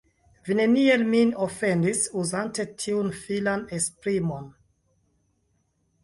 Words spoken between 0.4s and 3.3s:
Vi neniel min ofendis, uzante tiun